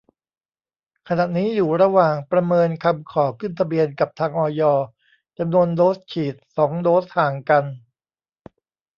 [1.07, 4.61] ขณะนี้อยู่ระหว่างประเมินคำขอขึ้นทะเบียนกับทาง อย
[5.39, 7.63] จำนวนโดส ฉีด สอง โดส ห่างกัน